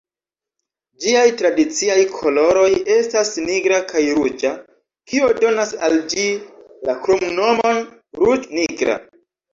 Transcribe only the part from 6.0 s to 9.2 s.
ĝi la kromnomon "ruĝ-nigra".